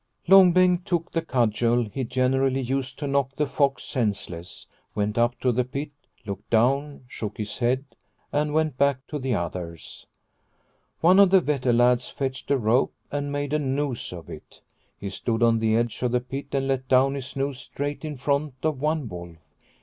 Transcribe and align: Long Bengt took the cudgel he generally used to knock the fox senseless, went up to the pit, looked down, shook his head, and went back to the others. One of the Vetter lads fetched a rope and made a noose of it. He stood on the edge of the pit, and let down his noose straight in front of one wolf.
Long 0.27 0.51
Bengt 0.51 0.85
took 0.87 1.11
the 1.11 1.21
cudgel 1.21 1.83
he 1.83 2.03
generally 2.03 2.59
used 2.61 2.97
to 2.97 3.05
knock 3.05 3.35
the 3.35 3.45
fox 3.45 3.83
senseless, 3.83 4.65
went 4.95 5.15
up 5.15 5.39
to 5.41 5.51
the 5.51 5.63
pit, 5.63 5.91
looked 6.25 6.49
down, 6.49 7.03
shook 7.07 7.37
his 7.37 7.59
head, 7.59 7.85
and 8.31 8.51
went 8.51 8.79
back 8.79 9.05
to 9.09 9.19
the 9.19 9.35
others. 9.35 10.07
One 11.01 11.19
of 11.19 11.29
the 11.29 11.39
Vetter 11.39 11.71
lads 11.71 12.09
fetched 12.09 12.49
a 12.49 12.57
rope 12.57 12.95
and 13.11 13.31
made 13.31 13.53
a 13.53 13.59
noose 13.59 14.11
of 14.11 14.27
it. 14.27 14.61
He 14.99 15.11
stood 15.11 15.43
on 15.43 15.59
the 15.59 15.75
edge 15.75 16.01
of 16.01 16.13
the 16.13 16.19
pit, 16.19 16.47
and 16.53 16.67
let 16.67 16.87
down 16.87 17.13
his 17.13 17.35
noose 17.35 17.59
straight 17.59 18.03
in 18.03 18.17
front 18.17 18.55
of 18.63 18.81
one 18.81 19.07
wolf. 19.07 19.35